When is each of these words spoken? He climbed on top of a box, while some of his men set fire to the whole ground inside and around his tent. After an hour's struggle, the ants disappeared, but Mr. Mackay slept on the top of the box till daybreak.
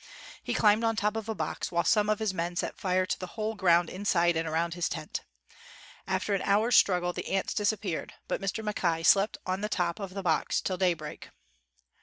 He 0.41 0.55
climbed 0.55 0.83
on 0.83 0.95
top 0.95 1.15
of 1.15 1.29
a 1.29 1.35
box, 1.35 1.71
while 1.71 1.83
some 1.83 2.09
of 2.09 2.17
his 2.17 2.33
men 2.33 2.55
set 2.55 2.75
fire 2.75 3.05
to 3.05 3.19
the 3.19 3.27
whole 3.37 3.53
ground 3.53 3.87
inside 3.87 4.35
and 4.35 4.47
around 4.47 4.73
his 4.73 4.89
tent. 4.89 5.21
After 6.07 6.33
an 6.33 6.41
hour's 6.41 6.75
struggle, 6.75 7.13
the 7.13 7.29
ants 7.31 7.53
disappeared, 7.53 8.15
but 8.27 8.41
Mr. 8.41 8.63
Mackay 8.63 9.03
slept 9.03 9.37
on 9.45 9.61
the 9.61 9.69
top 9.69 9.99
of 9.99 10.15
the 10.15 10.23
box 10.23 10.59
till 10.59 10.77
daybreak. 10.77 11.29